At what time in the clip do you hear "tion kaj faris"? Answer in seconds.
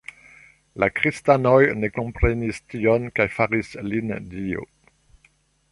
2.75-3.73